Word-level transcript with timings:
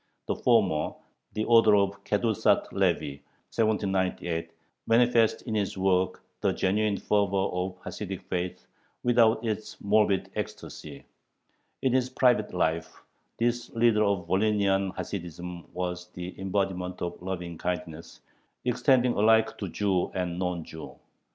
The 0.25 0.35
former, 0.35 0.95
the 1.33 1.45
author 1.45 1.75
of 1.75 2.03
Kedushath 2.05 2.71
Levi 2.71 3.17
(1798), 3.53 4.49
manifests 4.87 5.43
in 5.43 5.53
his 5.53 5.77
work 5.77 6.23
the 6.41 6.51
genuine 6.53 6.97
fervor 6.97 7.37
of 7.53 7.77
Hasidic 7.83 8.23
faith, 8.23 8.65
without 9.03 9.45
its 9.45 9.79
morbid 9.79 10.31
ecstasy. 10.35 11.05
In 11.83 11.93
his 11.93 12.09
private 12.09 12.51
life 12.51 13.03
this 13.37 13.69
leader 13.75 14.03
of 14.03 14.25
Volhynian 14.27 14.91
Hasidism 14.95 15.71
was 15.71 16.07
the 16.13 16.33
embodiment 16.41 16.99
of 17.03 17.21
lovingkindness, 17.21 18.21
extending 18.65 19.13
alike 19.13 19.55
to 19.59 19.69
Jew 19.69 20.09
and 20.15 20.39
non 20.39 20.63
Jew. 20.63 20.95